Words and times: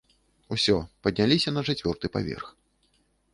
Усё, 0.55 0.77
падняліся 1.07 1.53
на 1.59 1.65
чацвёрты 1.67 2.13
паверх. 2.17 2.49